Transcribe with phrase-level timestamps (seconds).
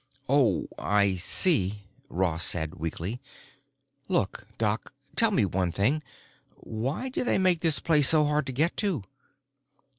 [0.27, 3.21] "Oh, I see," Ross said weakly.
[4.07, 8.75] "Look, Doc, tell me one thing—why do they make this place so hard to get
[8.77, 9.03] to?"